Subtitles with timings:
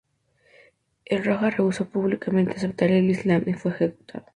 [1.05, 4.25] El raja rehusó públicamente aceptar el islam y fue ejecutado.